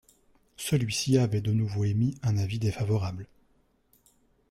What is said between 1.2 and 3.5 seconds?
de nouveau émis un avis défavorable.